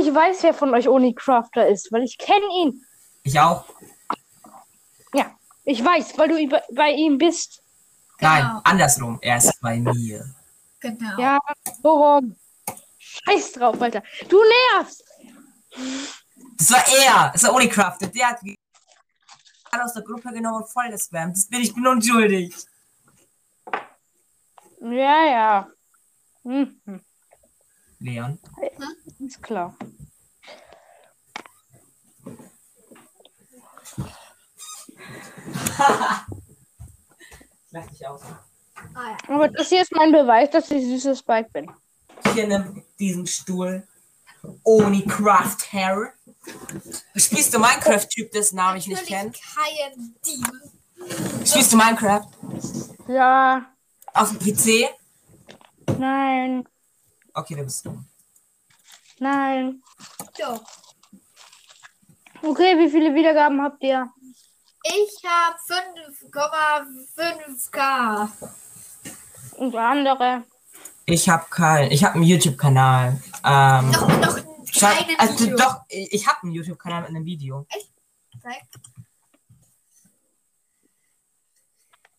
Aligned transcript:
ich 0.00 0.14
weiß, 0.14 0.42
wer 0.42 0.54
von 0.54 0.72
euch 0.74 0.88
Oni 0.88 1.14
Crafter 1.14 1.68
ist, 1.68 1.92
weil 1.92 2.02
ich 2.02 2.16
kenne 2.18 2.46
ihn. 2.62 2.84
Ich 3.22 3.38
auch. 3.38 3.64
Ja, 5.14 5.26
ich 5.64 5.84
weiß, 5.84 6.16
weil 6.18 6.28
du 6.28 6.48
bei, 6.48 6.62
bei 6.72 6.90
ihm 6.90 7.18
bist. 7.18 7.62
Nein, 8.20 8.42
Genau. 8.42 8.60
andersrum. 8.64 9.18
Er 9.22 9.36
ist 9.38 9.60
bei 9.60 9.78
mir. 9.78 10.34
Genau. 10.80 11.18
Ja, 11.20 11.38
warum? 11.82 12.36
Scheiß 12.98 13.52
drauf, 13.52 13.80
Alter. 13.80 14.02
Du 14.28 14.38
nervst. 14.74 15.04
Das 16.56 16.70
war 16.70 16.84
er. 17.04 17.30
Das 17.32 17.42
war 17.44 17.54
Unicrafted. 17.54 18.14
Der 18.14 18.28
hat 18.28 18.40
alle 19.70 19.84
aus 19.84 19.92
der 19.94 20.02
Gruppe 20.02 20.32
genommen 20.32 20.62
und 20.62 20.68
voll 20.70 20.90
gespammt. 20.90 21.36
Das 21.36 21.46
bin 21.46 21.60
ich 21.60 21.74
bin 21.74 21.86
unschuldig. 21.86 22.54
Ja, 24.80 25.24
ja. 25.26 25.68
Hm, 26.42 26.80
hm, 26.86 27.00
Leon. 27.98 28.38
Ist 29.20 29.42
klar. 29.42 29.74
Lach 37.70 37.86
dich 37.86 38.06
aus. 38.06 38.22
Ah, 38.94 39.10
ja. 39.10 39.16
Aber 39.34 39.48
das 39.48 39.68
hier 39.68 39.82
ist 39.82 39.92
mein 39.92 40.12
Beweis, 40.12 40.50
dass 40.50 40.70
ich 40.70 40.82
süßes 40.84 41.20
Spike 41.20 41.50
bin. 41.52 41.70
Hier 42.34 42.46
nimm 42.46 42.82
diesen 42.98 43.26
Stuhl. 43.26 43.86
Unicraft 44.62 45.70
Hair. 45.72 46.14
Spielst 47.14 47.52
du 47.52 47.58
Minecraft-Typ, 47.58 48.32
dessen 48.32 48.56
Namen 48.56 48.78
ich 48.78 48.86
nicht 48.86 49.04
kenne? 49.06 49.32
kein 49.32 50.14
Dieb. 50.26 51.46
Spielst 51.46 51.72
du 51.72 51.76
Minecraft? 51.76 52.26
Ja, 53.08 53.66
Auf 54.14 54.30
dem 54.30 54.38
PC? 54.38 54.88
nein, 55.98 56.66
Okay, 57.34 57.54
du 57.54 57.62
bist 57.64 57.84
dumm. 57.86 58.06
Nein. 59.20 59.82
Doch. 60.38 60.62
Okay, 62.42 62.78
wie 62.78 62.90
viele 62.90 63.14
Wiedergaben 63.14 63.62
habt 63.62 63.82
ihr? 63.82 64.08
Ich 64.82 65.22
habe 65.24 65.56
5,5k. 66.32 68.30
Und 69.58 69.76
andere? 69.76 70.44
Ich 71.04 71.28
habe 71.28 71.44
kein, 71.50 71.90
ich 71.90 72.02
habe 72.04 72.14
einen 72.14 72.24
YouTube-Kanal. 72.24 73.20
Ähm, 73.44 73.90
Noch, 73.90 74.08
noch 74.08 74.38
keinen 74.78 75.18
also 75.18 75.44
Video. 75.44 75.56
doch, 75.56 75.80
ich 75.88 76.26
habe 76.26 76.38
einen 76.42 76.52
YouTube-Kanal 76.52 77.00
mit 77.02 77.10
einem 77.10 77.24
Video. 77.24 77.66
Zeig. 78.42 78.62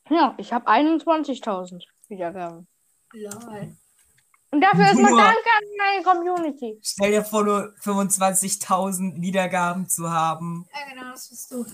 Ja, 0.09 0.36
ich 0.38 0.52
habe 0.52 0.67
21.000 0.67 1.83
Wiedergaben. 2.09 2.67
Lol. 3.13 3.75
Und 4.52 4.59
dafür 4.59 4.91
ist 4.91 4.99
mal 4.99 5.11
Nur. 5.11 5.21
Danke 5.21 5.49
an 5.57 5.63
meine 5.77 6.03
Community. 6.03 6.77
Stell 6.83 7.11
dir 7.11 7.23
vor, 7.23 7.44
nur 7.44 7.73
25.000 7.81 9.21
Wiedergaben 9.21 9.88
zu 9.88 10.11
haben. 10.11 10.67
Ja, 10.73 10.93
genau, 10.93 11.11
das 11.11 11.30
bist 11.30 11.52
du. 11.52 11.66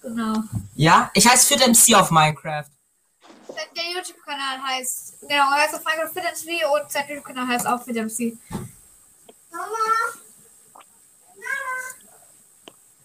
Genau. 0.00 0.42
Ja, 0.74 1.10
ich 1.14 1.28
heiße 1.28 1.46
Fit 1.46 1.66
MC 1.66 1.94
auf 1.94 2.10
Minecraft. 2.10 2.64
Der 3.76 3.84
YouTube-Kanal 3.94 4.62
heißt, 4.62 5.20
genau, 5.20 5.50
er 5.52 5.62
heißt 5.62 5.74
auf 5.74 5.84
Minecraft 5.84 6.12
FitMC 6.12 6.62
und 6.72 6.90
sein 6.90 7.04
YouTube-Kanal 7.08 7.46
heißt 7.46 7.66
auch 7.66 7.82
FitMC. 7.82 8.36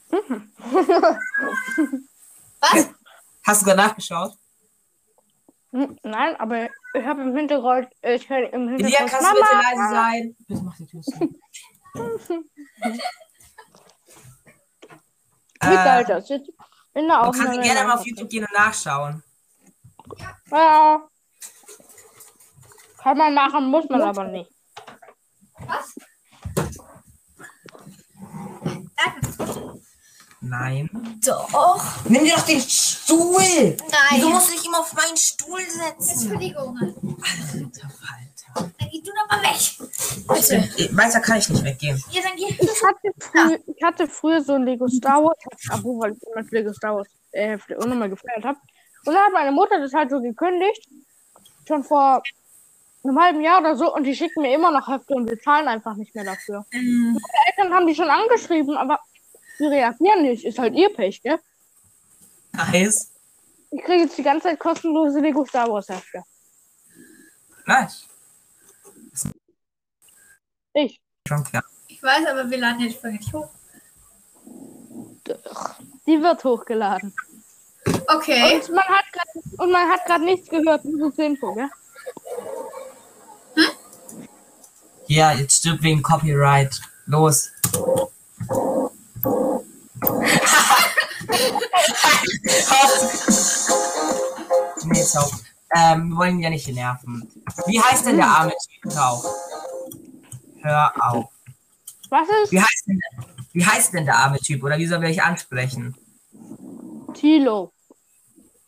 Was? 2.61 2.89
Hast 3.44 3.61
du 3.61 3.66
gerade 3.66 3.78
nachgeschaut? 3.78 4.33
Nein, 5.72 6.36
aber 6.38 6.70
ich 6.94 7.06
habe 7.06 7.22
im 7.22 7.36
Hintergrund, 7.36 7.88
ich 8.02 8.30
höre 8.30 8.52
im 8.54 8.68
Elia, 8.70 8.88
Hintergrund. 8.88 9.12
kannst 9.12 9.30
du 9.30 9.36
bitte 9.36 9.56
Mama! 9.56 9.62
leise 9.70 9.90
sein? 9.94 10.36
Bitte 10.48 10.62
mach 10.64 10.76
die 10.78 10.86
Tür 10.88 11.02
zu. 11.02 11.20
Wie 15.62 15.67
äh, 15.67 15.76
geil 15.76 16.06
das 16.06 16.30
ist. 16.30 16.50
In 16.94 17.08
der 17.08 17.17
du 17.17 17.28
Aufnahme. 17.28 17.50
kannst 17.56 17.62
gerne 17.62 17.88
mal 17.88 17.95
auf 17.98 18.06
YouTube 18.06 18.30
gehen 18.30 18.45
und 18.45 18.54
nachschauen. 18.58 19.23
Ja. 20.52 21.08
Kann 22.98 23.17
man 23.17 23.33
machen, 23.33 23.66
muss 23.70 23.88
man 23.89 24.02
aber 24.02 24.26
nicht. 24.26 24.52
Was? 25.67 25.95
Nein. 30.42 30.89
Doch. 31.26 32.05
Nimm 32.05 32.23
dir 32.23 32.36
doch 32.36 32.45
den 32.45 32.61
Stuhl! 32.61 33.76
Nein. 33.92 34.22
Du 34.22 34.30
musst 34.30 34.54
dich 34.54 34.66
immer 34.66 34.80
auf 34.80 34.94
meinen 34.94 35.17
Stuhl 35.17 35.61
setzen. 35.61 36.22
Entschuldigung. 36.22 36.77
Alter 36.80 37.89
Falter. 37.89 38.72
Dann 38.80 38.89
geh 38.89 39.02
du 39.02 39.11
doch 39.11 39.30
mal 39.30 39.44
weg. 39.44 39.89
Bitte. 40.27 40.95
Weiter 40.98 41.20
kann 41.20 41.38
ich 41.38 41.50
nicht 41.50 41.64
weggehen. 41.64 42.02
Hier, 42.10 42.22
dann 42.23 42.36
geh. 42.36 42.45
Ich 42.48 42.83
hatte, 42.83 43.14
früh, 43.20 43.58
ich 43.76 43.83
hatte 43.83 44.08
früher 44.08 44.42
so 44.42 44.54
ein 44.54 44.64
Lego 44.64 44.88
Star 44.88 45.23
Wars, 45.23 45.38
Abo, 45.70 46.00
weil 46.00 46.14
ich 46.14 46.23
immer 46.23 46.44
Lego 46.50 46.73
Star 46.73 46.95
Wars 46.95 47.08
äh, 47.32 47.58
unnormal 47.77 48.10
gefeiert 48.10 48.44
habe. 48.44 48.58
Und 49.06 49.14
dann 49.14 49.23
hat 49.23 49.33
meine 49.33 49.52
Mutter 49.52 49.80
das 49.80 49.94
halt 49.94 50.10
so 50.10 50.21
gekündigt, 50.21 50.89
schon 51.67 51.83
vor 51.83 52.23
einem 53.04 53.20
halben 53.20 53.42
Jahr 53.42 53.60
oder 53.60 53.76
so, 53.77 53.94
und 53.94 54.04
die 54.04 54.16
schicken 54.16 54.42
mir 54.42 54.54
immer 54.54 54.71
noch 54.71 54.88
Hefte 54.88 55.14
und 55.14 55.30
wir 55.30 55.39
zahlen 55.39 55.67
einfach 55.67 55.95
nicht 55.95 56.14
mehr 56.16 56.26
dafür. 56.26 56.66
Ähm, 56.71 57.14
Meine 57.14 57.45
Eltern 57.48 57.73
haben 57.73 57.88
die 57.88 57.95
schon 57.95 58.10
angeschrieben, 58.10 58.76
aber 58.77 59.00
die 59.59 59.65
reagieren 59.65 60.23
nicht. 60.23 60.45
Ist 60.45 60.59
halt 60.59 60.73
ihr 60.75 60.93
Pech, 60.93 61.21
gell? 61.21 61.39
Nice. 62.53 63.11
Ich 63.71 63.83
kriege 63.83 64.03
jetzt 64.03 64.17
die 64.17 64.23
ganze 64.23 64.47
Zeit 64.47 64.59
kostenlose 64.59 65.20
Lego 65.20 65.45
Star 65.45 65.70
Wars 65.70 65.89
Hefte. 65.89 66.23
Nice. 67.65 68.05
Ich. 70.73 70.99
Schon 71.27 71.43
klar. 71.43 71.64
Ich 71.87 72.02
weiß, 72.02 72.25
aber 72.27 72.49
wir 72.49 72.58
laden 72.58 72.81
jetzt 72.81 72.99
Folge 72.99 73.17
nicht 73.17 73.33
hoch. 73.33 73.49
Die 76.08 76.21
wird 76.21 76.43
hochgeladen. 76.43 77.14
Okay. 78.08 78.55
Und 78.55 78.70
man 78.70 78.83
hat 78.83 79.05
grad, 79.11 79.59
und 79.59 79.71
man 79.71 79.89
hat 79.89 80.05
gerade 80.05 80.26
nichts 80.26 80.49
gehört, 80.49 80.83
nur 80.86 81.14
zur 81.14 81.26
Info, 81.26 81.53
gell? 81.53 81.70
Ja, 85.08 85.33
jetzt 85.33 85.58
stirbt 85.58 85.83
wegen 85.83 86.02
Copyright. 86.02 86.81
Los. 87.05 87.52
So. 95.22 95.38
Ähm, 95.76 96.10
wir 96.10 96.18
wollen 96.18 96.38
ihn 96.38 96.44
ja 96.44 96.50
nicht 96.50 96.68
nerven. 96.68 97.30
Wie 97.68 97.80
heißt 97.80 98.06
denn 98.06 98.18
der 98.18 98.28
arme 98.28 98.54
Typ 98.82 98.98
auch? 98.98 99.24
Hör 100.62 100.94
auf. 101.00 101.30
Was 102.10 102.28
ist? 102.44 102.52
Wie 102.52 102.60
heißt 102.60 102.88
denn, 102.88 103.00
wie 103.54 103.66
heißt 103.66 103.94
denn 103.94 104.06
der 104.06 104.16
arme 104.16 104.40
Typ? 104.40 104.64
Oder 104.64 104.78
wie 104.78 104.88
soll 104.88 105.04
ich 105.06 105.22
ansprechen? 105.22 105.96
Tilo. 107.14 107.72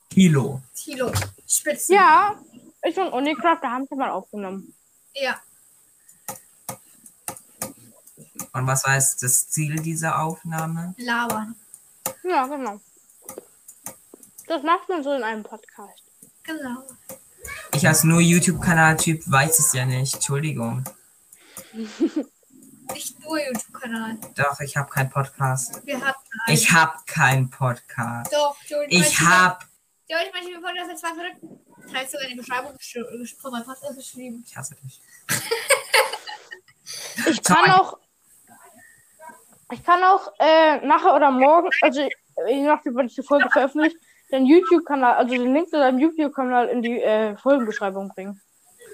Kilo. 0.10 0.62
Tilo. 0.76 1.12
Spitzen. 1.48 1.96
Ja, 1.96 2.36
ist 2.84 2.96
schon 2.96 3.12
Unicraft, 3.12 3.60
da 3.62 3.72
haben 3.72 3.88
sie 3.90 3.96
mal 3.96 4.10
aufgenommen. 4.10 4.74
Ja. 5.14 5.40
Und 8.54 8.68
was 8.68 8.84
war 8.86 8.96
jetzt 8.96 9.24
das 9.24 9.50
Ziel 9.50 9.76
dieser 9.82 10.22
Aufnahme? 10.22 10.94
Labern. 10.98 11.56
Ja, 12.24 12.46
genau. 12.48 12.80
Das 14.48 14.64
macht 14.64 14.90
man 14.90 15.04
so 15.04 15.14
in 15.14 15.24
einem 15.24 15.44
Podcast. 15.44 16.04
Genau. 16.44 16.84
Ich 17.74 17.88
als 17.88 18.03
nur 18.03 18.19
YouTube-Kanal-Typ 18.19 19.22
weiß 19.25 19.59
es 19.59 19.74
ja 19.74 19.85
nicht. 19.85 20.16
Entschuldigung. 20.16 20.84
Nicht 22.94 23.19
nur 23.22 23.40
YouTube-Kanal. 23.40 24.18
Doch, 24.35 24.59
ich 24.59 24.75
habe 24.75 24.90
keinen 24.90 25.09
Podcast. 25.09 25.85
Wir 25.85 25.96
hatten 26.02 26.19
einen. 26.46 26.57
Ich 26.57 26.72
habe 26.72 26.94
keinen 27.06 27.50
Podcast. 27.50 28.34
Doch, 28.34 28.57
Joey, 28.68 28.88
Ich 28.90 29.19
hab. 29.22 29.66
Joey, 30.09 30.24
ich 30.28 30.34
meine, 30.34 30.59
Podcast 30.62 30.90
hat 30.90 31.00
zwei 31.00 31.13
Minuten. 31.13 31.91
Teilst 31.91 32.12
sogar 32.12 32.28
in 32.28 32.34
die 32.34 32.38
Beschreibung 32.38 32.78
von 33.40 33.52
meinem 33.52 33.63
Podcast 33.63 33.97
geschrieben. 33.97 34.44
Ich 34.46 34.56
hasse 34.58 34.75
dich. 34.75 35.02
Ich 37.28 37.41
kann 37.44 37.72
auch. 37.72 37.97
Ich 39.72 39.84
kann 39.85 40.03
auch 40.03 40.34
äh, 40.40 40.85
nachher 40.85 41.16
oder 41.16 41.32
morgen, 41.32 41.70
also 41.82 42.02
je 42.02 42.61
nachdem, 42.64 42.96
wann 42.96 43.05
ich 43.05 43.16
die 43.16 43.23
Folge 43.23 43.49
veröffentliche, 43.49 43.96
den 44.32 44.46
YouTube-Kanal, 44.46 45.16
also 45.16 45.34
den 45.34 45.54
Link 45.54 45.70
zu 45.70 45.78
deinem 45.78 46.00
YouTube-Kanal 46.00 46.68
in 46.70 46.82
die 46.82 47.02
äh, 47.02 47.36
Folgenbeschreibung 47.38 48.10
bringen. 48.10 48.40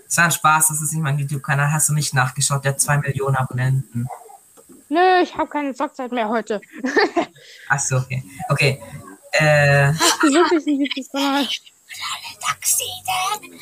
Das 0.06 0.18
war 0.18 0.26
ein 0.26 0.32
Spaß, 0.32 0.70
das 0.70 0.82
ist 0.82 0.94
nicht 0.94 1.04
mein 1.04 1.18
YouTube-Kanal. 1.18 1.72
Hast 1.72 1.90
du 1.90 1.94
nicht 1.94 2.14
nachgeschaut? 2.14 2.64
Der 2.64 2.74
hat 2.74 2.80
zwei 2.80 2.98
Millionen 2.98 3.36
Abonnenten. 3.36 4.08
Nö, 4.90 5.22
ich 5.22 5.36
habe 5.36 5.50
keine 5.50 5.74
Zockzeit 5.74 6.12
mehr 6.12 6.30
heute. 6.30 6.62
Achso, 7.70 7.98
okay. 7.98 8.24
Okay. 8.50 8.82
Äh, 9.34 9.88
Hast 9.94 10.24
du 10.24 10.28
wirklich 10.34 10.66
einen 10.66 10.82
YouTube-Kanal? 10.82 11.48
Daxiden. 12.42 13.60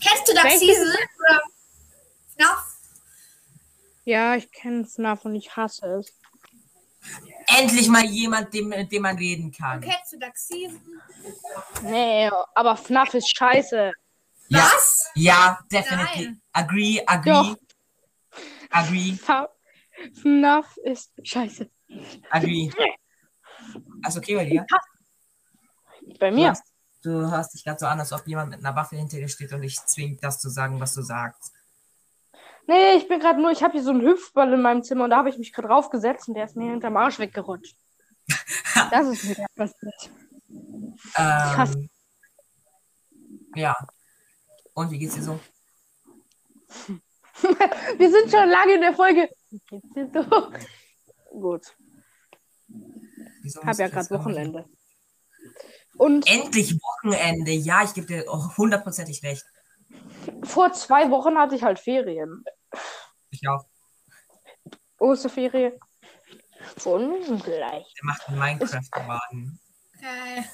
Kennst 0.00 0.28
du 0.28 0.32
FNAF? 2.36 2.78
Ja, 4.04 4.36
ich 4.36 4.50
kenne 4.52 4.86
FNAF 4.86 5.24
und 5.24 5.34
ich 5.34 5.54
hasse 5.56 5.86
es. 5.98 6.12
Endlich 7.56 7.88
mal 7.88 8.04
jemand, 8.04 8.52
dem, 8.52 8.68
mit 8.68 8.90
dem 8.92 9.02
man 9.02 9.16
reden 9.16 9.50
kann. 9.50 9.80
Kennst 9.80 10.12
du 10.12 10.18
Daxiden? 10.18 10.80
Nee, 11.82 12.30
aber 12.54 12.76
FNAF 12.76 13.14
ist 13.14 13.36
scheiße. 13.36 13.92
Ja, 14.48 14.58
Was? 14.58 15.10
ja, 15.14 15.58
definitely. 15.70 16.24
Nein. 16.26 16.42
Agree, 16.52 17.02
agree. 17.06 17.30
Doch. 17.30 17.56
Agree. 18.70 19.16
FNAF 20.22 20.76
ist 20.84 21.12
scheiße. 21.22 21.68
Agri. 22.30 22.70
Alles 24.02 24.16
okay 24.16 24.36
bei 24.36 24.44
dir? 24.44 24.66
Bei 26.18 26.30
Du 26.30 26.36
mir. 26.36 26.52
du 27.02 27.30
hörst 27.30 27.54
dich 27.54 27.64
gerade 27.64 27.78
so 27.78 27.86
an, 27.86 28.00
als 28.00 28.12
ob 28.12 28.26
jemand 28.26 28.50
mit 28.50 28.60
einer 28.60 28.74
Waffe 28.76 28.96
hinter 28.96 29.18
dir 29.18 29.28
steht 29.28 29.52
und 29.52 29.62
dich 29.62 29.78
zwingt, 29.86 30.22
das 30.24 30.40
zu 30.40 30.48
sagen, 30.48 30.80
was 30.80 30.94
du 30.94 31.02
sagst. 31.02 31.52
Nee, 32.68 32.96
ich 32.98 33.08
bin 33.08 33.18
gerade 33.18 33.40
nur, 33.40 33.50
ich 33.50 33.62
habe 33.62 33.72
hier 33.72 33.82
so 33.82 33.90
einen 33.90 34.02
Hüpfball 34.02 34.52
in 34.52 34.60
meinem 34.60 34.82
Zimmer 34.82 35.04
und 35.04 35.10
da 35.10 35.16
habe 35.16 35.30
ich 35.30 35.38
mich 35.38 35.54
gerade 35.54 35.68
draufgesetzt 35.68 36.28
und 36.28 36.34
der 36.34 36.44
ist 36.44 36.54
mir 36.54 36.70
hinterm 36.70 36.98
Arsch 36.98 37.18
weggerutscht. 37.18 37.76
Das 38.90 39.08
ist 39.08 39.24
mir 39.24 39.34
gerade 39.34 39.54
passiert. 39.56 40.10
Krass. 41.14 41.74
Ähm, 41.74 41.90
ja. 43.54 43.74
Und 44.74 44.90
wie 44.90 44.98
geht's 44.98 45.14
dir 45.14 45.22
so? 45.22 45.40
Wir 47.96 48.10
sind 48.10 48.30
schon 48.30 48.48
lange 48.48 48.74
in 48.74 48.82
der 48.82 48.94
Folge. 48.94 49.28
Wie 49.50 49.60
geht's 49.70 49.92
dir 49.94 50.06
so? 50.12 50.52
Gut, 51.30 51.74
Wieso 53.42 53.60
hab 53.60 53.66
musst 53.66 53.80
ja 53.80 53.88
gerade 53.88 54.10
Wochenende. 54.10 54.64
Und 55.96 56.28
Endlich 56.28 56.78
Wochenende. 56.80 57.52
Ja, 57.52 57.82
ich 57.82 57.94
gebe 57.94 58.06
dir 58.06 58.30
auch 58.30 58.56
hundertprozentig 58.56 59.22
recht. 59.22 59.44
vor 60.42 60.72
zwei 60.72 61.10
Wochen 61.10 61.36
hatte 61.38 61.56
ich 61.56 61.62
halt 61.62 61.78
Ferien. 61.78 62.44
Ich 63.30 63.46
auch. 63.48 63.64
Osterferien. 64.98 65.72
Ungleich. 66.84 67.94
Der 67.94 68.04
macht 68.04 68.28
einen 68.28 68.38
Minecraft-Wagen. 68.38 69.60
Geil. 70.00 70.44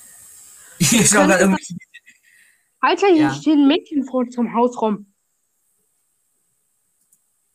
Ich 0.78 1.08
schau 1.08 1.26
gerade 1.26 1.40
irgendwie. 1.40 1.76
Alter, 2.80 3.06
hier 3.08 3.22
Ja. 3.22 3.34
stehen 3.34 3.66
Mädchen 3.66 4.04
vor 4.06 4.20
unserem 4.20 4.54
Haus 4.54 4.80
rum. 4.80 5.12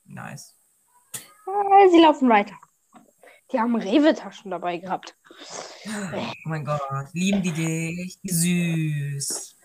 Nice. 0.06 0.56
Ah, 1.46 1.88
Sie 1.92 2.02
laufen 2.02 2.30
weiter. 2.30 2.56
Die 3.52 3.60
haben 3.60 3.76
Rewe-Taschen 3.76 4.52
dabei 4.52 4.78
gehabt. 4.78 5.16
Oh 5.86 5.90
mein 6.46 6.66
Gott. 6.66 6.82
Lieben 7.14 7.42
die 7.42 7.52
dich? 7.52 8.20
Wie 8.22 8.32
süß. 9.22 9.56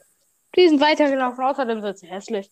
Die 0.56 0.68
sind 0.68 0.80
weitergelaufen, 0.80 1.44
außerdem 1.44 1.82
sind 1.82 1.98
sie 1.98 2.06
hässlich. 2.06 2.50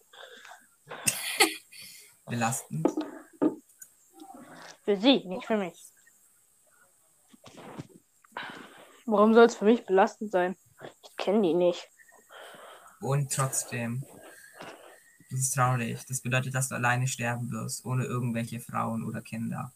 Belastend. 2.33 2.89
Für 4.85 4.97
sie, 4.97 5.23
nicht 5.27 5.45
für 5.45 5.59
mich. 5.59 5.79
Warum 9.05 9.35
soll 9.35 9.45
es 9.45 9.57
für 9.57 9.67
mich 9.67 9.85
belastend 9.85 10.31
sein? 10.31 10.57
Ich 11.03 11.15
kenne 11.19 11.43
die 11.43 11.53
nicht. 11.53 11.91
Und 13.03 13.31
trotzdem. 13.31 14.07
Das 15.31 15.41
ist 15.41 15.55
traurig. 15.55 16.03
Das 16.09 16.23
bedeutet, 16.23 16.55
dass 16.55 16.71
du 16.71 16.75
alleine 16.75 17.07
sterben 17.07 17.51
wirst, 17.51 17.85
ohne 17.85 18.07
irgendwelche 18.07 18.61
Frauen 18.61 19.05
oder 19.05 19.21
Kinder. 19.21 19.71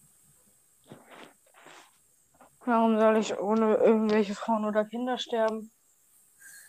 Warum 2.64 2.98
soll 2.98 3.18
ich 3.18 3.38
ohne 3.38 3.74
irgendwelche 3.74 4.34
Frauen 4.34 4.64
oder 4.64 4.86
Kinder 4.86 5.18
sterben? 5.18 5.70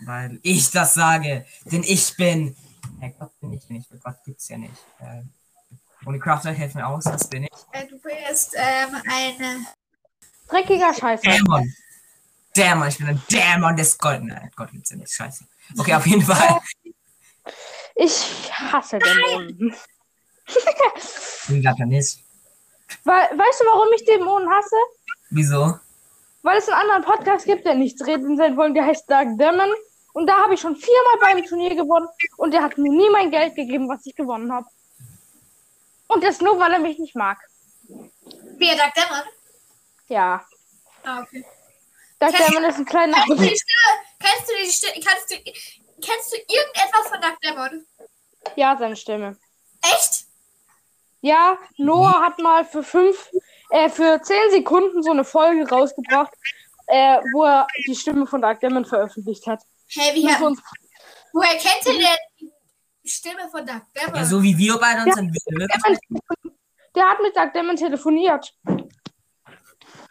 Weil 0.01 0.41
ich 0.43 0.69
das 0.69 0.95
sage. 0.95 1.45
Denn 1.71 1.83
ich 1.83 2.17
bin. 2.17 2.57
Hey, 2.99 3.15
Gott 3.17 3.39
bin 3.39 3.53
ich 3.53 3.69
nicht. 3.69 3.89
Gott 4.03 4.17
gibt's 4.25 4.49
ja 4.49 4.57
nicht. 4.57 4.85
Äh, 4.99 5.23
ohne 6.05 6.19
Crafter 6.19 6.51
helfen 6.51 6.79
mir 6.79 6.87
aus. 6.87 7.05
Was 7.05 7.29
bin 7.29 7.43
ich? 7.43 7.49
Äh, 7.71 7.87
du 7.87 7.97
bist 7.99 8.55
ähm, 8.55 8.95
eine. 9.09 9.65
Dreckiger 10.49 10.93
Scheiße. 10.93 11.23
Dämon. 11.23 11.73
Dämon. 12.55 12.87
Ich 12.87 12.97
bin 12.97 13.07
ein 13.07 13.21
Dämon 13.31 13.75
des 13.75 13.97
Gott. 13.97 14.21
Nein, 14.23 14.51
Gott 14.55 14.71
gibt's 14.71 14.91
ja 14.91 14.97
nicht. 14.97 15.11
Scheiße. 15.11 15.45
Okay, 15.77 15.93
auf 15.93 16.05
jeden 16.05 16.23
Fall. 16.23 16.59
Ich 17.99 18.51
hasse 18.53 18.99
Dämonen. 18.99 19.73
Ich 20.45 21.61
glaub 21.61 21.79
ja 21.79 21.85
nicht. 21.85 22.23
We 23.03 23.11
weißt 23.11 23.61
du, 23.61 23.65
warum 23.65 23.87
ich 23.95 24.05
Dämonen 24.05 24.47
hasse? 24.49 24.75
Wieso? 25.31 25.79
Weil 26.43 26.57
es 26.57 26.69
einen 26.69 26.79
anderen 26.79 27.03
Podcast 27.03 27.45
gibt, 27.45 27.65
der 27.65 27.73
nichts 27.73 28.05
reden 28.05 28.37
sein 28.37 28.55
wollen, 28.55 28.75
der 28.75 28.85
heißt 28.85 29.09
Dark 29.09 29.29
Demon. 29.37 29.73
Und 30.13 30.27
da 30.27 30.37
habe 30.43 30.53
ich 30.53 30.61
schon 30.61 30.75
viermal 30.75 31.17
beim 31.21 31.43
Turnier 31.43 31.75
gewonnen 31.75 32.07
und 32.37 32.53
der 32.53 32.61
hat 32.61 32.77
mir 32.77 32.91
nie 32.91 33.09
mein 33.11 33.31
Geld 33.31 33.55
gegeben, 33.55 33.89
was 33.89 34.05
ich 34.05 34.15
gewonnen 34.15 34.51
habe. 34.51 34.67
Und 36.07 36.23
das 36.23 36.39
nur, 36.41 36.57
weil 36.59 36.73
er 36.73 36.79
mich 36.79 36.97
nicht 36.99 37.15
mag. 37.15 37.37
Wer 38.57 38.75
Dark 38.75 38.93
Demon? 38.95 39.23
Ja. 40.07 40.45
Ah, 41.03 41.21
okay. 41.21 41.45
Dark 42.19 42.35
Demon 42.35 42.63
ist 42.63 42.77
ein 42.77 42.85
kleiner. 42.85 43.17
Kennst 43.25 43.29
du 43.39 43.43
die 43.45 43.55
Stimme? 43.57 43.99
Kennst 44.19 44.49
du 44.49 44.53
die 44.63 44.71
Stimme? 44.71 45.05
Kannst 45.05 45.31
du, 45.31 45.35
kennst 46.01 46.31
du 46.31 46.37
irgendetwas 46.37 47.07
von 47.09 47.21
Dark 47.21 47.39
Demon? 47.41 47.85
Ja, 48.55 48.77
seine 48.77 48.95
Stimme. 48.95 49.37
Echt? 49.83 50.25
Ja, 51.21 51.57
Noah 51.77 52.21
hat 52.23 52.39
mal 52.39 52.63
für 52.65 52.83
fünf, 52.83 53.29
äh, 53.71 53.89
für 53.89 54.21
zehn 54.21 54.51
Sekunden 54.51 55.03
so 55.03 55.11
eine 55.11 55.25
Folge 55.25 55.67
rausgebracht, 55.67 56.31
äh, 56.87 57.19
wo 57.33 57.43
er 57.43 57.67
die 57.87 57.95
Stimme 57.95 58.25
von 58.27 58.41
Dark 58.41 58.59
Demon 58.61 58.85
veröffentlicht 58.85 59.45
hat. 59.47 59.61
Hey, 59.89 60.15
wie, 60.15 60.43
uns- 60.43 60.61
woher 61.33 61.57
kennt 61.57 61.85
ihr 61.85 61.93
denn 62.39 62.51
die 63.07 63.11
Stimme 63.13 63.49
von 63.49 63.65
Dark 63.65 63.85
Demon? 63.93 64.15
Ja, 64.15 64.25
so 64.25 64.43
wie 64.43 64.57
wir 64.57 64.77
beide 64.77 65.03
uns 65.03 65.15
dann 65.15 65.27
wirklich. 65.33 65.99
Der 66.95 67.09
hat 67.09 67.19
mit 67.21 67.35
Dark 67.35 67.53
Demon 67.53 67.75
telefoniert. 67.75 68.53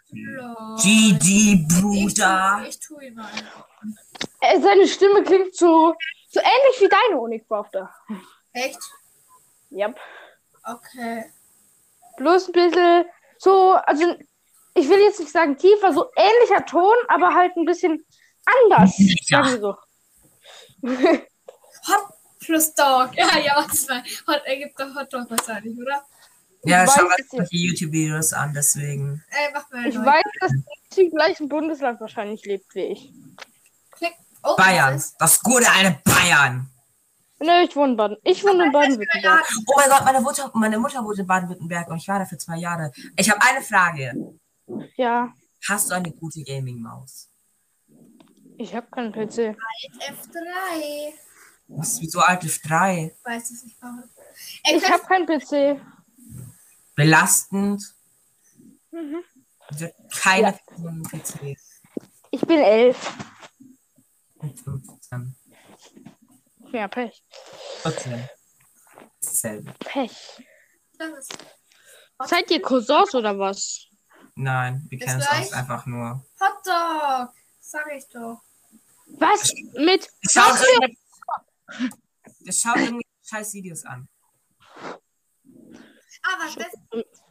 Lol. 0.09 0.75
GG, 0.77 1.19
Ich 1.21 1.67
Bruder. 1.67 2.59
tu, 2.63 2.69
ich 2.69 2.79
tu 2.79 2.99
ihn 2.99 3.15
mal. 3.15 3.29
Äh, 4.41 4.59
seine 4.61 4.87
Stimme 4.87 5.23
klingt 5.23 5.55
so, 5.55 5.93
so 6.29 6.39
ähnlich 6.39 6.81
wie 6.81 6.87
deine 6.89 7.19
Unicrafter. 7.19 7.93
Echt? 8.53 8.79
Yep. 9.71 9.99
Okay. 10.63 11.25
Bloß 12.17 12.47
ein 12.47 12.51
bisschen 12.53 13.05
so, 13.37 13.73
also 13.73 14.15
ich 14.73 14.89
will 14.89 14.99
jetzt 14.99 15.19
nicht 15.19 15.31
sagen 15.31 15.57
tiefer, 15.57 15.93
so 15.93 16.09
ähnlicher 16.15 16.65
Ton, 16.65 16.95
aber 17.09 17.33
halt 17.33 17.55
ein 17.57 17.65
bisschen 17.65 18.03
anders. 18.45 18.93
Ja. 18.97 19.43
Sagen 19.43 19.49
wir 19.51 19.59
so. 19.59 19.75
Hot 21.87 22.16
plus 22.39 22.73
Dog. 22.73 23.11
Ja, 23.15 23.37
ja, 23.39 23.55
warte 23.55 23.77
mal. 23.87 24.03
Hot 24.27 24.45
ergibt 24.45 24.79
doch 24.79 24.93
Hot 24.95 25.11
Dog 25.13 25.29
wahrscheinlich, 25.29 25.77
oder? 25.77 26.03
Ja, 26.63 26.83
Ich 26.83 26.91
schau 26.91 27.03
mal 27.05 27.45
die 27.51 27.67
YouTube-Videos 27.67 28.33
an, 28.33 28.51
deswegen. 28.53 29.23
Ey, 29.29 29.49
mach 29.53 29.69
mal 29.71 29.87
Ich 29.87 29.95
weiß, 29.95 30.23
dass 30.41 30.51
er 30.51 31.03
im 31.03 31.11
gleichen 31.11 31.47
Bundesland 31.49 32.01
wahrscheinlich 32.01 32.43
lebt 32.45 32.73
wie 32.75 32.81
ich. 32.85 33.13
Klick. 33.91 34.13
Oh, 34.43 34.55
Bayern. 34.55 34.95
was 34.95 35.05
ist- 35.05 35.15
Das 35.19 35.39
gute 35.41 35.69
alte 35.71 35.99
Bayern. 36.03 36.69
Nö, 37.39 37.51
ich 37.63 37.75
wohne 37.75 37.91
in 37.91 37.97
Baden. 37.97 38.17
Ich 38.23 38.43
wohne 38.43 38.65
in 38.65 38.71
Baden-Württemberg. 38.71 39.45
Oh 39.67 39.73
mein 39.77 39.89
Gott, 39.89 40.03
meine 40.05 40.21
Mutter, 40.21 40.51
meine 40.55 40.79
Mutter 40.79 41.03
wohnt 41.05 41.19
in 41.19 41.27
Baden-Württemberg 41.27 41.87
und 41.89 41.97
ich 41.97 42.07
war 42.07 42.17
da 42.19 42.25
für 42.25 42.37
zwei 42.39 42.57
Jahre. 42.57 42.91
Ich 43.15 43.29
habe 43.29 43.39
eine 43.41 43.61
Frage. 43.61 44.33
Ja, 44.95 45.31
Hast 45.69 45.89
du 45.91 45.95
eine 45.95 46.11
gute 46.11 46.43
Gaming-Maus? 46.43 47.29
ich 48.57 48.73
habe 48.73 48.87
keinen 48.89 49.11
PC. 49.11 49.55
F3. 49.99 51.13
Was 51.67 51.93
ist 51.93 52.01
wie 52.01 52.09
so 52.09 52.19
alt 52.19 52.43
ist 52.43 52.61
drei? 52.67 53.15
Weiß 53.23 53.51
es 53.51 53.63
nicht 53.63 53.75
warum. 53.81 54.03
Ey, 54.63 54.77
Ich 54.77 54.89
habe 54.89 55.03
keinen 55.03 55.25
PC. 55.25 55.81
Belastend. 56.95 57.83
Mhm. 58.91 59.23
Also 59.67 59.87
keine 60.21 60.47
Ja. 60.77 60.91
PCs. 61.11 61.81
Ich 62.31 62.41
bin 62.41 62.59
elf. 62.59 63.13
Und 64.37 64.59
15. 64.59 65.35
Ja, 66.71 66.87
Pech. 66.87 67.23
14. 67.81 68.29
Dasselbe. 69.21 69.73
Pech. 69.79 70.11
das 70.97 71.09
ist 71.19 71.37
Seid 72.25 72.49
ihr 72.49 72.61
Cousins 72.61 73.13
oder 73.13 73.37
was? 73.37 73.85
Nein, 74.35 74.85
wir 74.89 74.97
kennen 74.99 75.21
uns 75.21 75.53
einfach 75.53 75.85
nur. 75.85 76.25
Hot 76.39 76.65
Dog. 76.65 77.33
Sag 77.59 77.85
ich 77.95 78.07
doch. 78.09 78.41
Was? 79.19 79.51
Mit. 79.75 80.09
Das 80.23 80.31
schaut 80.33 80.53
Was 80.53 80.61
für- 80.65 80.89
das 82.41 82.59
schaut 82.59 82.77
irgendwie 82.77 83.05
scheiß 83.23 83.53
Videos 83.53 83.85
an. 83.85 84.07
Ah, 86.23 86.37
was 86.39 86.55
das? 86.55 86.67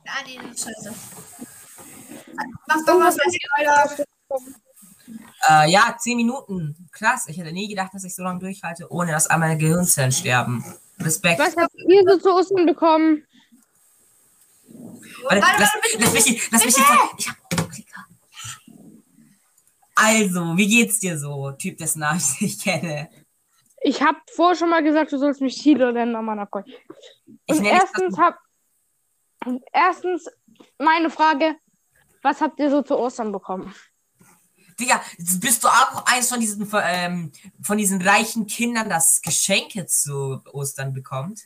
Ah, 0.06 0.22
nee, 0.24 0.38
das 0.42 0.52
ist 0.52 0.64
scheiße. 0.64 0.94
Mach 2.68 2.84
doch 2.86 3.00
was 3.00 3.16
dir, 3.16 3.38
Alter. 3.56 4.04
Äh, 5.48 5.70
ja, 5.70 5.96
10 5.98 6.16
Minuten. 6.16 6.88
Krass. 6.92 7.26
Ich 7.28 7.38
hätte 7.38 7.52
nie 7.52 7.68
gedacht, 7.68 7.92
dass 7.94 8.04
ich 8.04 8.14
so 8.14 8.22
lange 8.22 8.40
durchhalte, 8.40 8.90
ohne 8.90 9.12
dass 9.12 9.26
all 9.26 9.38
meine 9.38 9.58
Gehirnzellen 9.58 10.12
sterben. 10.12 10.64
Respekt. 10.98 11.38
Was 11.38 11.56
habt 11.56 11.74
ihr 11.88 12.02
so 12.06 12.18
zu 12.18 12.32
Ostern 12.32 12.66
bekommen? 12.66 13.24
Warte, 15.24 15.42
Warte, 15.42 15.60
lass, 15.60 15.70
lass 15.98 16.12
mich, 16.26 16.50
lass 16.50 16.64
mich 16.64 16.76
ich 17.18 17.28
hab 17.28 17.70
Klicker. 17.70 18.06
Also, 19.94 20.56
wie 20.56 20.68
geht's 20.68 20.98
dir 20.98 21.18
so, 21.18 21.52
Typ, 21.52 21.78
dessen 21.78 22.00
Namen 22.00 22.20
ich 22.20 22.40
nicht 22.40 22.62
kenne? 22.62 23.08
Ich 23.82 24.02
habe 24.02 24.18
vorher 24.34 24.56
schon 24.56 24.70
mal 24.70 24.82
gesagt, 24.82 25.12
du 25.12 25.18
sollst 25.18 25.40
mich 25.40 25.62
Tilo 25.62 25.92
nennen. 25.92 26.14
Ich 27.46 27.58
Und 27.58 27.64
erstens 27.64 28.18
hab. 28.18 28.38
und 29.44 29.62
Erstens, 29.72 30.28
meine 30.78 31.10
Frage: 31.10 31.56
Was 32.22 32.40
habt 32.40 32.58
ihr 32.58 32.70
so 32.70 32.82
zu 32.82 32.98
Ostern 32.98 33.32
bekommen? 33.32 33.74
Digga, 34.78 35.00
bist 35.40 35.64
du 35.64 35.68
auch 35.68 36.04
eins 36.04 36.28
von 36.28 36.38
diesen, 36.38 36.68
ähm, 36.82 37.32
von 37.62 37.78
diesen 37.78 38.02
reichen 38.02 38.46
Kindern, 38.46 38.90
das 38.90 39.22
Geschenke 39.22 39.86
zu 39.86 40.40
Ostern 40.52 40.92
bekommt? 40.92 41.40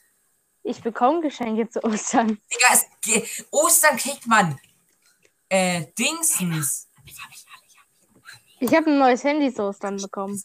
Ich 0.62 0.82
bekomme 0.82 1.20
Geschenke 1.20 1.68
zu 1.68 1.82
Ostern. 1.84 2.38
Digga, 2.52 2.72
es, 2.72 3.46
Ostern 3.50 3.96
kriegt 3.96 4.26
man 4.26 4.58
äh, 5.49 5.87
Dingsens. 5.99 6.88
Ich 8.58 8.75
habe 8.75 8.90
ein 8.90 8.99
neues 8.99 9.25
Handy 9.25 9.52
zu 9.54 9.62
Ostern 9.62 9.96
bekommen. 9.96 10.42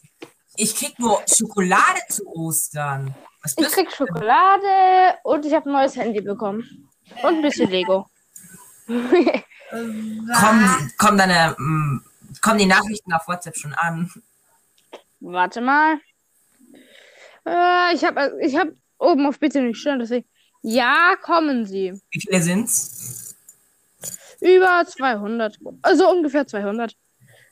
Ich 0.56 0.74
krieg 0.74 0.98
nur 0.98 1.22
Schokolade 1.32 2.00
zu 2.08 2.26
Ostern. 2.26 3.14
Was 3.42 3.54
Ich 3.58 3.68
krieg 3.68 3.90
Schokolade 3.92 5.18
und 5.24 5.44
ich 5.44 5.52
habe 5.52 5.68
ein 5.68 5.72
neues 5.72 5.96
Handy 5.96 6.20
bekommen. 6.20 6.88
Und 7.22 7.36
ein 7.36 7.42
bisschen 7.42 7.70
Lego. 7.70 8.06
Kommen, 9.68 10.92
kommen 10.96 11.18
deine, 11.18 11.56
mm, 11.58 12.00
kommen 12.40 12.58
die 12.58 12.66
Nachrichten 12.66 13.12
auf 13.12 13.26
WhatsApp 13.26 13.56
schon 13.56 13.74
an? 13.74 14.08
Warte 15.18 15.60
mal. 15.60 15.98
Äh, 17.44 17.94
ich 17.94 18.04
habe 18.04 18.38
ich 18.40 18.56
hab 18.56 18.68
oben 18.98 19.26
auf 19.26 19.40
Bitte 19.40 19.60
nicht 19.60 19.80
stören, 19.80 19.98
deswegen. 19.98 20.26
Ja, 20.62 21.16
kommen 21.20 21.66
sie. 21.66 22.00
Wie 22.10 22.20
viele 22.20 22.42
sind's? 22.42 23.36
Über 24.40 24.84
200. 24.86 25.58
Also 25.82 26.10
ungefähr 26.10 26.46
200. 26.46 26.96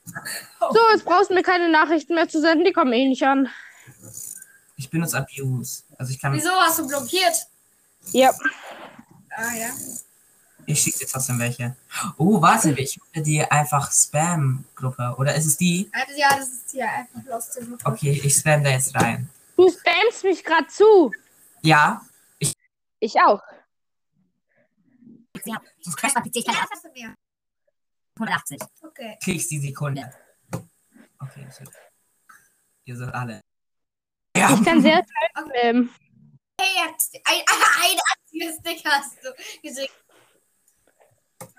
So, 0.06 0.78
jetzt 0.92 1.04
brauchst 1.04 1.30
du 1.30 1.34
mir 1.34 1.42
keine 1.42 1.68
Nachrichten 1.70 2.14
mehr 2.14 2.28
zu 2.28 2.40
senden. 2.40 2.64
Die 2.64 2.72
kommen 2.72 2.92
eh 2.92 3.08
nicht 3.08 3.22
an. 3.22 3.48
Ich 4.76 4.90
benutze 4.90 5.16
Abuse. 5.16 5.82
Also 5.98 6.12
ich 6.12 6.20
kann. 6.20 6.32
Wieso 6.32 6.50
hast 6.50 6.78
du 6.78 6.86
blockiert? 6.86 7.34
Ja. 8.12 8.32
Ah 9.30 9.54
ja. 9.54 9.68
Ich 10.66 10.80
schicke 10.80 11.00
dir 11.00 11.06
trotzdem 11.06 11.38
welche. 11.38 11.76
Oh, 12.16 12.40
warte, 12.40 12.70
ich 12.72 12.98
mache 12.98 13.22
die 13.22 13.42
einfach 13.42 13.92
Spam-Gruppe. 13.92 15.14
Oder 15.18 15.34
ist 15.34 15.46
es 15.46 15.56
die? 15.56 15.90
Also, 15.92 16.12
ja, 16.18 16.28
das 16.36 16.48
ist 16.48 16.70
hier 16.70 16.90
einfach 16.90 17.22
Lost 17.26 17.56
in 17.56 17.68
Gruppe. 17.68 17.84
Okay, 17.86 18.20
ich 18.24 18.34
spam 18.34 18.64
da 18.64 18.70
jetzt 18.70 18.94
rein. 18.94 19.28
Du 19.56 19.70
spammst 19.70 20.24
mich 20.24 20.42
gerade 20.42 20.66
zu. 20.68 21.12
Ja, 21.60 22.02
Ich 23.00 23.20
auch. 23.20 23.42
Ja, 25.44 25.60
das 25.84 25.96
Crash 25.96 26.14
PC 26.14 26.36
ich 26.36 26.46
kann 26.46 26.54
Ja, 26.54 26.62
was 26.62 26.70
hast 26.70 26.84
du 26.84 26.88
mir? 26.98 27.14
180. 28.16 28.60
Okay. 28.82 29.18
kriegst 29.22 29.50
die 29.50 29.58
Sekunde. 29.60 30.10
Okay, 31.18 31.46
shit. 31.56 31.68
Ihr 32.84 32.96
seid 32.96 33.14
alle. 33.14 33.40
Ja, 34.36 34.52
Ich 34.54 34.64
kann 34.64 34.82
sehr 34.82 35.02
schnell 35.02 35.28
spammen. 35.30 35.90
Hey, 36.60 36.86
jetzt 36.88 37.14
ein, 37.24 37.40
ein 37.82 37.98
einziges 38.12 38.58
Sticker 38.60 38.90
hast 38.90 39.16
du 39.22 39.32
geschickt. 39.62 39.94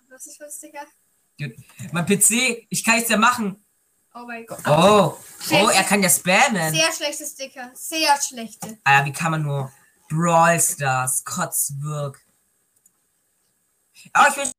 Was 0.09 0.25
ist 0.27 0.37
für 0.37 0.45
ein 0.45 0.51
Sticker? 0.51 0.85
mein 1.91 2.05
PC, 2.05 2.65
ich 2.69 2.83
kann 2.83 2.95
nichts 2.95 3.09
mehr 3.09 3.19
machen. 3.19 3.65
Oh 4.13 4.25
mein 4.25 4.45
Gott. 4.45 4.59
Oh, 4.65 5.17
oh, 5.51 5.69
er 5.69 5.83
kann 5.83 6.01
ja 6.01 6.09
spammen. 6.09 6.73
Sehr 6.73 6.91
schlechte 6.93 7.25
Sticker. 7.25 7.71
Sehr 7.73 8.15
schlechte. 8.21 8.79
Alter, 8.85 9.05
wie 9.05 9.11
kann 9.11 9.31
man 9.31 9.41
nur 9.43 9.73
Brawl 10.09 10.59
Stars, 10.61 11.23
Kotzwirk. 11.25 12.21
Aber 14.13 14.29
ich 14.29 14.37
will. 14.37 14.51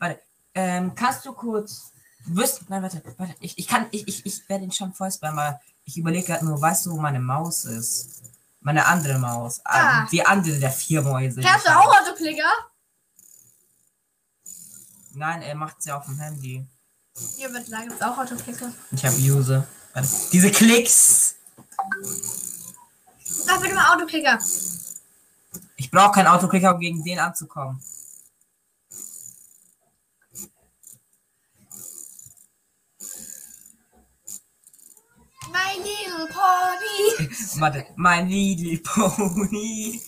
Warte, 0.00 0.20
ähm, 0.56 0.94
kannst 0.94 1.24
du 1.24 1.32
kurz. 1.32 1.92
Wirst. 2.24 2.68
Nein, 2.68 2.82
warte, 2.82 3.00
warte. 3.18 3.36
Ich, 3.38 3.56
ich 3.56 3.68
kann. 3.68 3.86
Ich, 3.92 4.08
ich, 4.08 4.26
ich 4.26 4.48
werde 4.48 4.64
ihn 4.64 4.72
schon 4.72 4.92
voll 4.92 5.12
spammen, 5.12 5.38
aber 5.38 5.60
ich 5.84 5.96
überlege 5.96 6.26
gerade 6.26 6.44
nur, 6.44 6.60
weißt 6.60 6.86
du, 6.86 6.92
wo 6.92 6.96
meine 6.96 7.20
Maus 7.20 7.64
ist? 7.64 8.22
Meine 8.60 8.84
andere 8.86 9.18
Maus. 9.20 9.60
Ah. 9.64 10.00
Ähm, 10.00 10.08
die 10.10 10.26
andere 10.26 10.58
der 10.58 10.72
vier 10.72 11.02
Mäuse. 11.02 11.44
Hast 11.44 11.66
du 11.66 11.70
auch. 11.70 12.00
Autoklicker? 12.00 12.50
Nein, 15.12 15.42
er 15.42 15.54
macht 15.54 15.80
sie 15.80 15.92
auf 15.92 16.06
dem 16.06 16.18
Handy. 16.18 16.66
Hier 17.36 17.52
wird 17.52 17.70
da 17.72 17.82
gibt's 17.82 18.02
auch 18.02 18.18
Autoklicker. 18.18 18.72
Ich 18.90 19.04
habe 19.04 19.16
Use. 19.16 19.66
Warte, 19.92 20.08
diese 20.32 20.50
Klicks. 20.50 21.36
Sag 23.22 23.62
bitte 23.62 23.74
mal 23.74 23.94
Autoklicker. 23.94 24.38
Ich 25.76 25.90
brauche 25.90 26.12
keinen 26.12 26.26
Autoklicker, 26.26 26.74
um 26.74 26.80
gegen 26.80 27.04
den 27.04 27.18
anzukommen. 27.18 27.82
My 35.50 35.78
little 35.78 36.26
pony. 36.26 37.25
Warte, 37.58 37.86
mein 37.96 38.28
Little 38.28 38.78
Pony. 38.84 40.02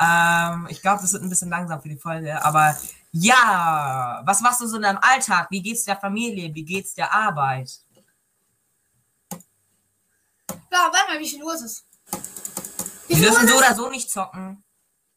Ähm, 0.00 0.66
ich 0.70 0.80
glaube, 0.82 1.02
das 1.02 1.12
wird 1.12 1.22
ein 1.22 1.28
bisschen 1.28 1.50
langsam 1.50 1.80
für 1.80 1.88
die 1.88 1.98
Folge, 1.98 2.44
aber 2.44 2.76
ja, 3.12 4.22
was 4.24 4.40
machst 4.40 4.60
du 4.60 4.66
so 4.66 4.76
in 4.76 4.82
deinem 4.82 4.98
Alltag? 5.00 5.46
Wie 5.50 5.62
geht's 5.62 5.84
der 5.84 5.96
Familie? 5.96 6.52
Wie 6.54 6.64
geht's 6.64 6.94
der 6.94 7.12
Arbeit? 7.12 7.70
Ja, 10.72 10.90
warte 10.92 11.12
mal, 11.12 11.20
wie 11.20 11.28
viel 11.28 11.42
Uhr 11.44 11.54
ist 11.54 11.62
es? 11.62 11.84
Wie 13.06 13.14
Wir 13.14 13.30
dürfen 13.30 13.46
so 13.46 13.56
oder 13.56 13.74
so 13.74 13.88
nicht 13.88 14.10
zocken. 14.10 14.64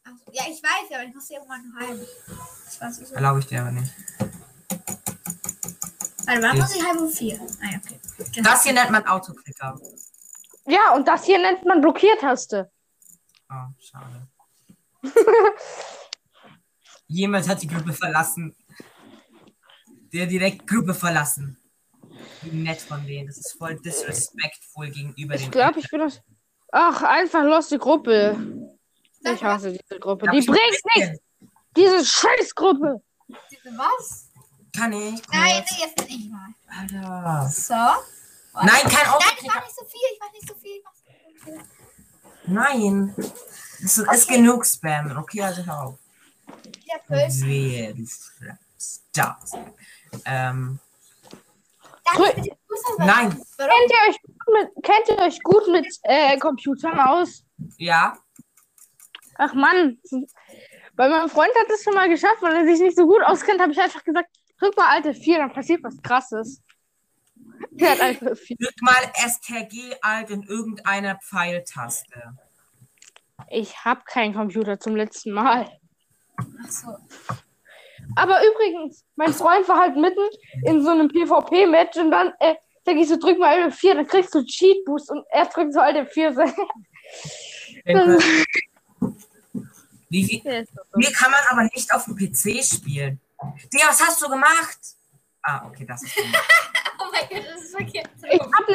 Ach, 0.04 0.10
Ja, 0.32 0.44
ich 0.48 0.62
weiß, 0.62 0.94
aber 0.94 1.04
ich 1.04 1.14
muss 1.14 1.28
irgendwann 1.28 1.72
heim. 1.78 2.00
Ich 2.70 2.80
weiß 2.80 2.96
so. 2.98 3.14
Erlaube 3.14 3.40
ich 3.40 3.46
dir 3.46 3.62
aber 3.62 3.72
nicht. 3.72 3.92
Warte, 6.24 6.42
wann 6.42 6.58
muss 6.58 6.74
ich 6.76 6.84
halb 6.84 7.00
um 7.00 7.10
vier? 7.10 7.40
Ah, 7.62 7.70
ja, 7.72 7.78
okay. 7.78 8.42
Das 8.42 8.62
hier 8.62 8.74
nennt 8.74 8.90
man 8.90 9.04
Autoklicker. 9.06 9.80
Ja, 10.68 10.94
und 10.94 11.08
das 11.08 11.24
hier 11.24 11.38
nennt 11.38 11.64
man 11.64 11.80
Blockiertaste. 11.80 12.70
Oh, 13.50 13.54
schade. 13.78 14.28
Jemand 17.06 17.48
hat 17.48 17.62
die 17.62 17.66
Gruppe 17.68 17.92
verlassen. 17.92 18.54
Der 20.12 20.26
direkt 20.26 20.66
Gruppe 20.66 20.94
verlassen. 20.94 21.58
Wie 22.42 22.50
nett 22.50 22.80
von 22.80 23.06
denen. 23.06 23.26
Das 23.28 23.38
ist 23.38 23.56
voll 23.58 23.78
disrespectful 23.80 24.90
gegenüber 24.90 25.34
Ich 25.34 25.42
den. 25.42 25.50
glaube, 25.50 25.80
ich 25.80 25.88
bin 25.90 26.00
das. 26.00 26.20
Ach, 26.72 27.02
einfach 27.02 27.44
los 27.44 27.68
die 27.68 27.78
Gruppe. 27.78 28.36
Ich 29.24 29.42
hasse 29.42 29.72
diese 29.72 29.98
Gruppe. 29.98 30.26
Die 30.30 30.44
bringt 30.46 30.78
nichts. 30.96 31.18
Diese 31.76 32.04
Scheißgruppe. 32.04 33.02
Diese 33.50 33.76
was? 33.76 34.28
Kann 34.76 34.92
ich? 34.92 35.20
Nein, 35.32 35.52
kurz? 35.56 35.70
nee, 35.72 35.84
jetzt 35.84 35.96
bin 35.96 36.06
ich 36.08 36.30
mal. 36.30 36.48
Alter. 36.68 37.48
So. 37.50 37.74
Nein, 38.62 38.82
kein 38.82 39.06
Nein, 39.06 39.36
ich 39.40 39.46
mach 39.46 39.62
nicht 39.62 39.76
so 39.76 39.84
viel, 39.84 40.00
ich 40.12 40.18
mach 40.20 40.32
nicht 40.32 40.48
so 40.48 40.54
viel. 40.54 40.82
Nein. 42.46 43.14
Das 43.80 43.98
ist 43.98 44.28
genug 44.28 44.66
Spam. 44.66 45.16
Okay, 45.18 45.42
also 45.42 45.64
hör 45.64 45.82
auf. 45.82 45.98
Wehe, 47.08 47.94
du 47.94 48.06
Stars. 48.78 49.52
Ähm, 50.24 50.78
nein. 52.98 53.30
Kennt 53.56 53.90
ihr 53.90 54.08
euch 54.08 54.22
gut 54.22 54.48
mit, 54.52 54.84
kennt 54.84 55.08
ihr 55.08 55.18
euch 55.18 55.42
gut 55.42 55.68
mit 55.68 55.86
äh, 56.02 56.38
Computern 56.38 56.98
aus? 57.00 57.44
Ja. 57.76 58.18
Ach 59.36 59.54
Mann. 59.54 59.98
Weil 60.96 61.10
mein 61.10 61.28
Freund 61.28 61.52
hat 61.54 61.70
es 61.72 61.84
schon 61.84 61.94
mal 61.94 62.08
geschafft, 62.08 62.40
weil 62.40 62.56
er 62.56 62.64
sich 62.64 62.80
nicht 62.80 62.96
so 62.96 63.06
gut 63.06 63.22
auskennt, 63.22 63.60
habe 63.60 63.72
ich 63.72 63.80
einfach 63.80 64.02
gesagt, 64.02 64.28
drück 64.58 64.76
mal 64.76 64.88
Alte 64.88 65.14
4, 65.14 65.38
dann 65.38 65.52
passiert 65.52 65.82
was 65.84 66.00
krasses. 66.02 66.60
Hat 67.82 68.00
Alte 68.00 68.36
4. 68.36 68.56
Drück 68.56 68.82
mal 68.82 69.12
STRG 69.14 69.96
Alt 70.00 70.30
in 70.30 70.42
irgendeiner 70.42 71.16
Pfeiltaste. 71.16 72.36
Ich 73.50 73.84
habe 73.84 74.02
keinen 74.04 74.34
Computer 74.34 74.78
zum 74.80 74.96
letzten 74.96 75.32
Mal. 75.32 75.70
Ach 76.36 76.70
so. 76.70 76.88
Aber 78.16 78.40
übrigens, 78.46 79.04
mein 79.16 79.32
Freund 79.32 79.68
war 79.68 79.78
halt 79.78 79.96
mitten 79.96 80.20
in 80.64 80.82
so 80.82 80.90
einem 80.90 81.08
PvP-Match 81.08 81.96
und 81.98 82.10
dann 82.10 82.32
äh, 82.40 82.54
sag 82.84 82.96
ich 82.96 83.08
so, 83.08 83.16
drück 83.16 83.38
mal 83.38 83.56
Alte 83.58 83.74
4, 83.74 83.94
dann 83.96 84.06
kriegst 84.06 84.34
du 84.34 84.42
Cheat 84.44 84.84
Boost 84.84 85.10
und 85.10 85.24
er 85.30 85.46
drückt 85.46 85.74
so 85.74 85.80
Alte 85.80 86.06
4. 86.06 86.30
Das 86.30 86.48
Wie, 90.10 90.26
wie. 90.26 90.42
Hier 90.42 91.12
kann 91.12 91.30
man 91.30 91.40
aber 91.50 91.64
nicht 91.74 91.92
auf 91.92 92.04
dem 92.04 92.16
PC 92.16 92.64
spielen. 92.64 93.20
Digga, 93.72 93.88
was 93.88 94.00
hast 94.00 94.22
du 94.22 94.28
gemacht? 94.28 94.78
Ah, 95.42 95.66
okay, 95.66 95.84
das 95.86 96.02
ist 96.02 96.16
gut. 96.16 96.24
Mein 97.18 97.28
Gott, 97.42 97.48
das 97.54 97.62
ist 97.62 97.70
verkehrt. 97.76 98.10
Ich 98.30 98.40
hab 98.40 98.66
eine 98.66 98.74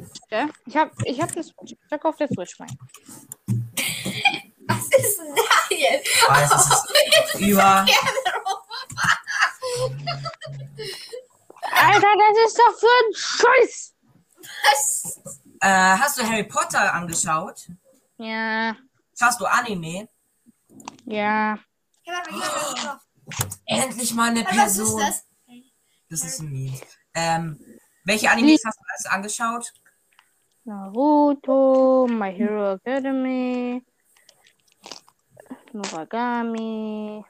Switch, 0.00 0.20
ja? 0.30 0.48
Ich 0.66 0.76
hab, 0.76 0.90
ich 1.04 1.20
hab 1.20 1.32
eine 1.32 1.42
Switch. 1.42 1.72
Ich 1.72 1.78
sag 1.90 2.04
auf 2.04 2.16
der 2.16 2.28
Switch 2.28 2.58
rein. 2.60 2.78
Was 4.66 4.84
ist 4.98 5.18
denn 5.18 5.34
da 5.34 5.74
jetzt? 5.74 6.08
Weil 6.28 6.44
es 6.44 6.52
ist 6.52 7.40
über. 7.48 7.86
Alter, 11.72 12.12
das 12.18 12.46
ist 12.46 12.58
doch 12.58 12.78
für 12.78 12.86
ein 12.86 13.14
Scheiß. 13.14 13.94
Was? 14.64 15.20
Äh, 15.60 15.68
hast 15.98 16.18
du 16.18 16.22
Harry 16.24 16.44
Potter 16.44 16.92
angeschaut? 16.92 17.68
Ja, 18.18 18.76
Schaust 19.18 19.40
du 19.40 19.46
Anime? 19.46 20.08
ja. 21.06 21.58
Endlich 23.66 24.12
mal 24.12 24.28
eine 24.30 24.44
Warte, 24.44 24.56
Was 24.58 24.72
ist 24.72 24.76
Person. 24.78 25.00
das? 25.00 25.24
Das 26.10 26.24
ist 26.24 26.40
ein 26.40 26.52
Meme. 26.52 26.78
Ähm, 27.14 27.73
welche 28.04 28.30
Animes 28.30 28.62
hast 28.64 28.78
du 28.78 28.84
alles 28.88 29.06
angeschaut? 29.06 29.72
Naruto, 30.64 32.06
My 32.08 32.32
Hero 32.32 32.74
Academy, 32.74 33.84
Noragami. 35.72 37.24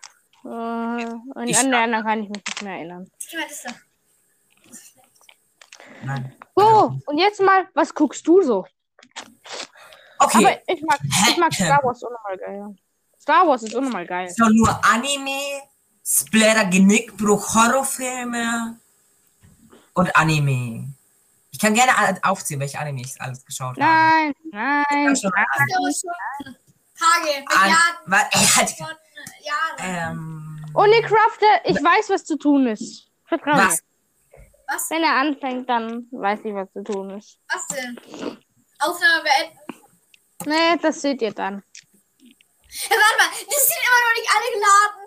Äh, 0.44 0.48
und 0.48 1.48
Ich 1.48 1.58
an 1.58 1.70
der 1.70 1.80
anderen 1.80 2.04
kann 2.04 2.22
ich 2.22 2.28
mich 2.28 2.42
nicht 2.46 2.62
mehr 2.62 2.74
erinnern. 2.74 3.10
Nein. 6.04 6.36
So, 6.54 7.00
und 7.06 7.18
jetzt 7.18 7.40
mal, 7.40 7.66
was 7.74 7.94
guckst 7.94 8.26
du 8.26 8.42
so? 8.42 8.66
Okay. 10.18 10.38
Aber 10.38 10.72
ich 10.72 10.82
mag, 10.82 11.00
ich 11.28 11.36
mag 11.36 11.52
Star 11.52 11.82
Wars 11.82 12.04
auch 12.04 12.10
nochmal 12.10 12.38
geil. 12.38 12.76
Star 13.20 13.46
Wars 13.48 13.62
ist 13.62 13.74
auch 13.74 13.80
nochmal 13.80 14.06
geil. 14.06 14.28
So 14.28 14.44
nur 14.46 14.68
Anime, 14.84 15.62
Splatter, 16.04 16.66
Genickbruch, 16.66 17.54
Horrorfilme 17.54 18.78
und 19.94 20.14
Anime. 20.16 20.92
Ich 21.50 21.58
kann 21.60 21.74
gerne 21.74 21.92
aufzählen, 22.22 22.60
welche 22.60 22.78
Anime 22.78 23.00
ich 23.02 23.20
alles 23.20 23.44
geschaut 23.44 23.76
habe. 23.80 23.80
Nein, 23.80 24.34
nein. 24.50 24.84
Tage, 26.96 27.44
an- 27.48 27.76
Milliarden 28.06 28.76
Jahren. 29.42 29.78
ähm, 29.80 30.66
Uli 30.74 31.00
Crafter, 31.02 31.60
ich 31.64 31.76
weiß, 31.76 32.10
was 32.10 32.24
zu 32.24 32.36
tun 32.36 32.66
ist. 32.66 33.08
Vertrau 33.26 33.54
mir. 33.54 33.66
was? 33.66 33.78
Was, 34.66 34.90
Wenn 34.90 35.02
er 35.02 35.14
anfängt, 35.16 35.68
dann 35.68 36.08
weiß 36.10 36.40
ich, 36.44 36.54
was 36.54 36.72
zu 36.72 36.82
tun 36.82 37.10
ist. 37.10 37.38
was 37.52 37.66
denn? 37.68 37.98
Aufnahme 38.80 39.22
beenden. 39.22 39.58
Nee, 40.46 40.76
das 40.82 41.00
seht 41.02 41.20
ihr 41.22 41.32
dann. 41.32 41.62
Ja, 42.18 42.90
warte 42.90 43.16
mal, 43.18 43.30
die 43.40 43.60
sind 43.60 43.80
immer 43.86 44.00
noch 44.02 44.14
nicht 44.16 44.30
alle 44.34 44.50
geladen. 44.54 45.02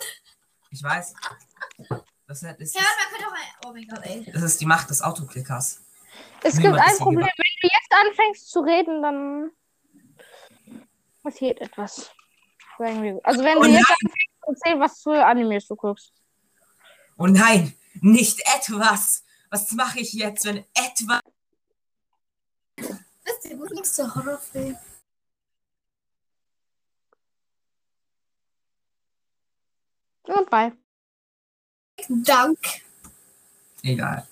Ich 0.72 0.84
weiß. 0.84 1.14
Das 2.28 2.44
ist, 2.44 2.76
Ja, 2.76 2.82
man 2.82 3.10
könnte 3.10 3.28
auch 3.28 3.34
ein. 3.34 3.66
Oh 3.66 3.72
mein 3.72 3.88
Gott, 3.88 4.06
ey. 4.06 4.30
das 4.32 4.44
ist 4.44 4.60
die 4.60 4.66
Macht 4.66 4.90
des 4.90 5.02
Autoklickers. 5.02 5.82
Es 6.44 6.56
Niemand 6.56 6.76
gibt 6.76 6.88
ein 6.88 6.94
ist 6.94 7.00
Problem. 7.00 7.26
Wenn 7.26 7.60
du 7.62 7.68
jetzt 7.68 8.08
anfängst 8.08 8.52
zu 8.52 8.60
reden, 8.60 9.02
dann 9.02 9.52
passiert 11.24 11.62
etwas. 11.62 12.12
Also 12.80 13.44
wenn 13.44 13.58
Oh 13.58 13.64
du 13.64 13.70
jetzt 13.70 13.90
anfängst 13.90 14.36
zu 14.44 14.52
erzählen, 14.52 14.80
was 14.80 15.02
für 15.02 15.26
Animes 15.26 15.68
du 15.68 15.76
guckst. 15.76 16.14
Oh 17.18 17.28
nein, 17.28 17.74
nicht 18.02 18.42
etwas. 18.42 19.24
Was 19.50 19.72
mache 19.72 20.00
ich 20.02 20.14
jetzt, 20.14 20.46
wenn 20.46 20.58
etwas. 20.76 21.22
Ihr, 23.44 23.58
gut 23.58 23.72
nichts 23.72 23.94
zu 23.94 24.14
Horrorfilm. 24.14 24.78
Und 30.26 30.50
bye. 30.50 30.74
dunk. 32.24 32.84
He 33.84 33.96
got 33.96 34.20
it. 34.20 34.24